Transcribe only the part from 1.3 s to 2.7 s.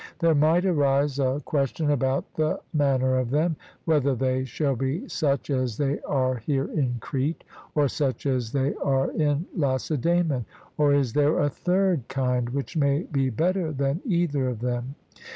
question about the